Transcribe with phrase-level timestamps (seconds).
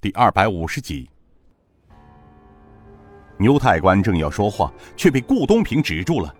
[0.00, 1.10] 第二百五十集。
[3.36, 6.32] 牛太官正要说话，却被顾东平止住了。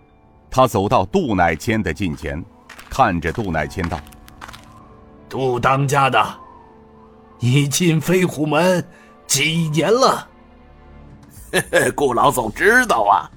[0.49, 2.41] 他走到杜乃谦的近前，
[2.89, 3.99] 看着杜乃谦道
[5.27, 6.39] ：“杜当家的，
[7.39, 8.81] 你进飞虎门
[9.27, 10.25] 几年了
[11.93, 13.27] ？”“顾老总知道啊，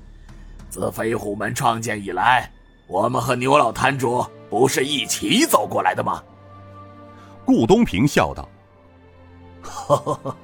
[0.71, 2.49] 自飞虎门创建以来，
[2.87, 6.23] 我们和牛老摊主不是一起走过来的吗？”
[7.45, 8.49] 顾东平笑道。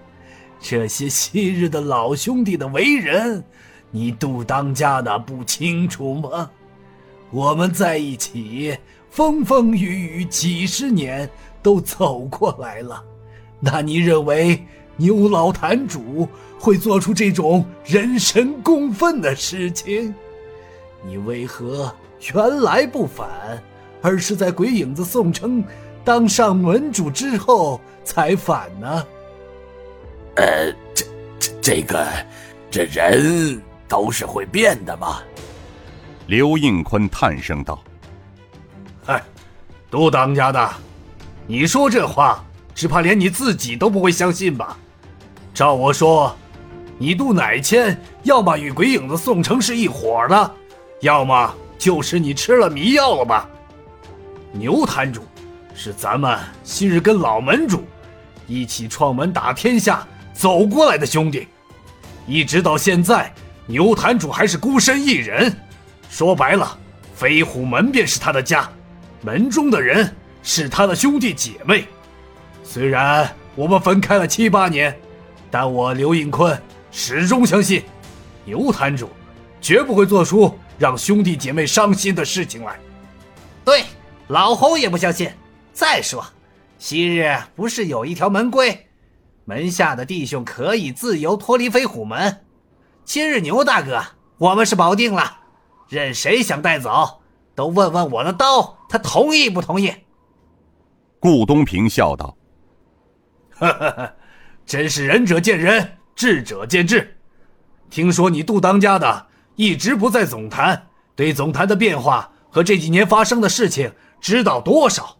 [0.60, 3.44] 这些昔日的老兄弟的为人，
[3.90, 6.50] 你杜当家的不清楚吗？
[7.30, 8.76] 我们在一起
[9.10, 11.28] 风风雨雨几十年
[11.62, 13.04] 都走过来了，
[13.60, 14.64] 那你认为
[14.96, 16.26] 牛老坛主
[16.58, 20.14] 会做出这种人神共愤的事情？
[21.06, 21.94] 你为何
[22.34, 23.62] 原来不反，
[24.02, 25.62] 而是在鬼影子宋城
[26.04, 29.06] 当上门主之后才反呢？
[30.38, 31.04] 呃，这
[31.40, 32.06] 这这个，
[32.70, 35.18] 这人都是会变的嘛。
[36.28, 37.82] 刘应坤叹声道
[39.04, 39.20] ：“嗨，
[39.90, 40.70] 杜当家的，
[41.44, 44.78] 你说这话，只怕连你自己都不会相信吧？
[45.52, 46.36] 照我说，
[46.98, 50.54] 你杜乃谦要么与鬼影子宋城是一伙的，
[51.00, 53.50] 要么就是你吃了迷药了吧？
[54.52, 55.22] 牛坛主，
[55.74, 57.82] 是咱们昔日跟老门主
[58.46, 60.06] 一起创门打天下。”
[60.38, 61.48] 走过来的兄弟，
[62.24, 63.34] 一直到现在，
[63.66, 65.52] 牛坛主还是孤身一人。
[66.08, 66.78] 说白了，
[67.16, 68.70] 飞虎门便是他的家，
[69.20, 71.88] 门中的人是他的兄弟姐妹。
[72.62, 74.96] 虽然我们分开了七八年，
[75.50, 76.56] 但我刘应坤
[76.92, 77.82] 始终相信，
[78.44, 79.10] 牛坛主
[79.60, 82.78] 绝不会做出让兄弟姐妹伤心的事情来。
[83.64, 83.82] 对，
[84.28, 85.28] 老侯也不相信。
[85.72, 86.24] 再说，
[86.78, 88.87] 昔日不是有一条门规？
[89.48, 92.44] 门下的弟兄可以自由脱离飞虎门。
[93.02, 93.98] 今日牛大哥，
[94.36, 95.38] 我们是保定了，
[95.88, 97.22] 任谁想带走，
[97.54, 99.90] 都问问我的刀，他同意不同意？
[101.18, 102.36] 顾东平笑道：
[103.56, 104.12] “哈哈，
[104.66, 107.16] 真是仁者见仁，智者见智。
[107.88, 115.16] 听说你杜当家的一直不在总坛，对总坛的变化和这几年发生的事情知道多少？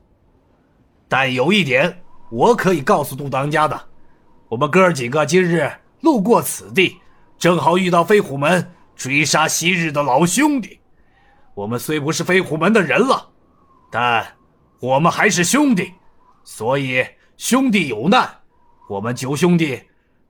[1.09, 3.85] 但有一点，我可以告诉杜当家的。”
[4.49, 5.71] 我们哥儿几个今日
[6.01, 6.97] 路过此地，
[7.39, 10.81] 正好遇到飞虎门追杀昔日的老兄弟。
[11.55, 13.29] 我们虽不是飞虎门的人了，
[13.91, 14.27] 但
[14.81, 15.93] 我们还是兄弟，
[16.45, 17.05] 所以
[17.37, 18.27] 兄弟有难，
[18.89, 19.83] 我们九兄弟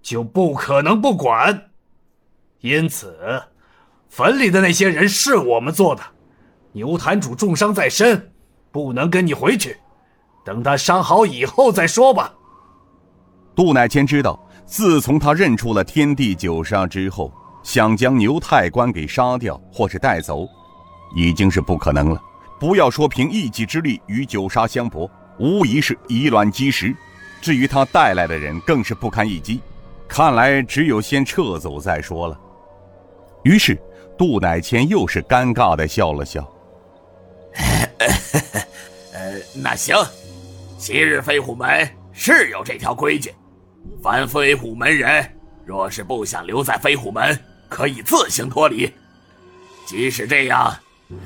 [0.02, 1.70] 就不可能不管。
[2.60, 3.40] 因此，
[4.08, 6.02] 坟里的那些人是我们做的。
[6.72, 8.32] 牛坛主重伤在身，
[8.72, 9.76] 不能跟你回去，
[10.44, 12.34] 等他伤好以后再说吧。
[13.58, 17.32] 杜乃谦知道，自从他认出了天地九杀之后，
[17.64, 20.46] 想将牛太官给杀掉或是带走，
[21.16, 22.22] 已经是不可能了。
[22.60, 25.10] 不要说凭一己之力与九杀相搏，
[25.40, 26.94] 无疑是以卵击石。
[27.40, 29.60] 至于他带来的人，更是不堪一击。
[30.06, 32.40] 看来只有先撤走再说了。
[33.42, 33.76] 于是，
[34.16, 36.48] 杜乃谦又是尴尬的笑了笑。
[37.98, 39.96] 呃，那行，
[40.78, 43.34] 昔日飞虎门是有这条规矩。
[44.02, 45.28] 凡飞虎门人，
[45.64, 47.38] 若是不想留在飞虎门，
[47.68, 48.92] 可以自行脱离。
[49.86, 50.74] 即使这样，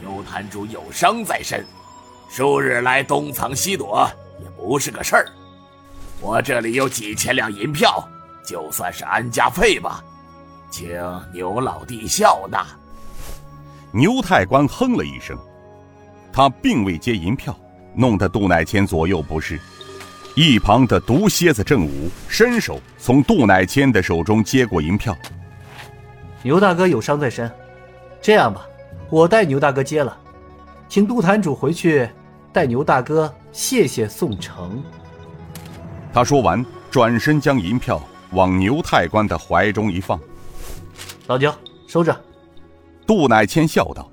[0.01, 1.65] 牛坛主有伤在身，
[2.31, 4.09] 数日来东藏西躲
[4.43, 5.27] 也不是个事儿。
[6.21, 8.09] 我这里有几千两银票，
[8.47, 10.03] 就算是安家费吧，
[10.71, 10.89] 请
[11.33, 12.67] 牛老弟笑纳。
[13.91, 15.37] 牛太官哼了一声，
[16.33, 17.55] 他并未接银票，
[17.95, 19.61] 弄得杜乃谦左右不是。
[20.35, 25.17] 一旁的毒蝎子郑武伸手从杜乃谦的手中接过银票。
[26.43, 27.51] 牛大哥有伤在身，
[28.21, 28.67] 这样吧，
[29.11, 30.17] 我代牛大哥接了，
[30.89, 32.09] 请杜坛主回去
[32.51, 34.83] 代牛大哥谢谢宋城。
[36.15, 40.19] 他说完，转身将银票往牛太官的怀中一放。
[41.27, 41.55] 老牛
[41.87, 42.19] 收着。
[43.07, 44.11] 杜乃谦笑道。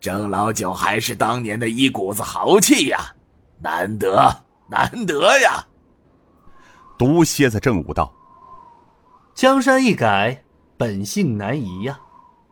[0.00, 3.14] 郑老九还是当年的一股子豪气呀，
[3.58, 4.34] 难得
[4.66, 5.66] 难得呀！
[6.96, 8.10] 毒蝎子正武道
[9.34, 10.42] ：“江山易改，
[10.78, 12.00] 本性难移呀。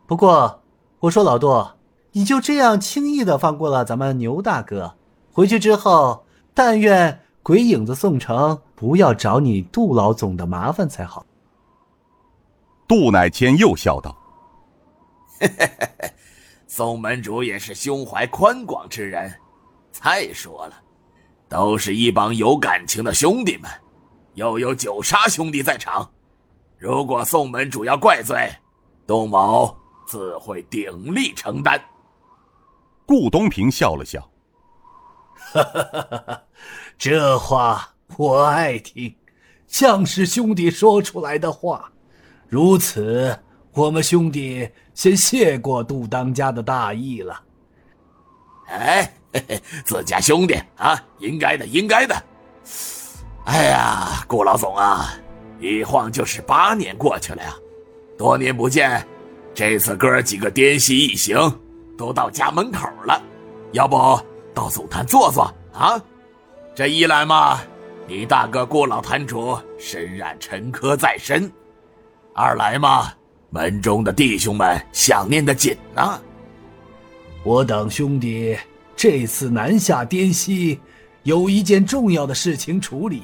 [0.05, 0.61] 不过
[0.99, 1.67] 我说老杜，
[2.11, 4.95] 你就这样轻易的放过了咱们牛大哥？
[5.31, 11.25] 回去之后，但愿鬼影子宋城不要找你杜老总的麻烦才好。”
[12.87, 14.15] 杜乃谦又笑道
[15.41, 16.13] ：“嘿嘿嘿嘿。”
[16.71, 19.33] 宋门主也是胸怀宽广之人。
[19.91, 20.75] 再说了，
[21.49, 23.67] 都是一帮有感情的兄弟们，
[24.35, 26.07] 又有九杀兄弟在场，
[26.77, 28.47] 如果宋门主要怪罪，
[29.07, 29.75] 东某
[30.05, 31.83] 自会鼎力承担。
[33.03, 34.21] 顾东平笑了笑，
[35.51, 36.43] 哈哈哈哈哈，
[36.99, 39.15] 这话我爱听，
[39.65, 41.91] 像是兄弟说出来的话。
[42.47, 43.39] 如此，
[43.73, 47.41] 我们兄弟先谢过杜当家的大义了。
[48.67, 49.13] 哎，
[49.85, 52.15] 自家兄弟啊，应该的，应该的。
[53.45, 55.13] 哎呀，顾老总啊，
[55.59, 57.55] 一晃就是八年过去了呀，
[58.17, 59.05] 多年不见，
[59.53, 61.37] 这次哥几个滇西一行
[61.97, 63.21] 都到家门口了，
[63.71, 63.97] 要不
[64.53, 65.43] 到总坛坐坐
[65.73, 65.99] 啊？
[66.75, 67.59] 这一来嘛，
[68.07, 71.49] 你大哥顾老坛主身染沉疴在身；
[72.35, 73.11] 二来嘛，
[73.49, 76.19] 门中的弟兄们想念的紧呐。
[77.43, 78.57] 我等兄弟
[78.95, 80.79] 这次南下滇西，
[81.23, 83.23] 有一件重要的事情处理。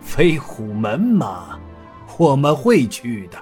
[0.00, 1.58] 飞虎门嘛，
[2.16, 3.38] 我们会去的。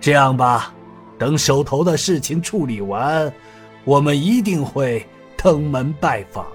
[0.00, 0.72] 这样吧，
[1.18, 3.32] 等手头的事情处理完，
[3.84, 6.46] 我们一定会登门拜访。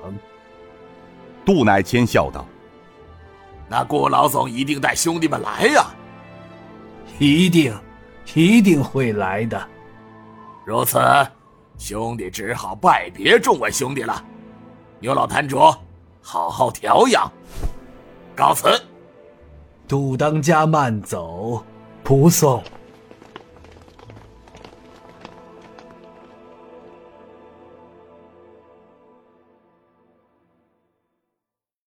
[1.46, 2.46] 杜乃谦笑道
[3.69, 5.88] ：“那顾老总一定带兄弟们来呀！
[7.19, 7.74] 一定，
[8.34, 9.70] 一定会来的。
[10.66, 11.00] 如此。”
[11.75, 14.24] 兄弟只好拜别众位兄弟了，
[15.00, 15.60] 牛老坛主，
[16.22, 17.30] 好好调养，
[18.36, 18.70] 告辞。
[19.88, 21.62] 杜当家慢走，
[22.04, 22.64] 不送。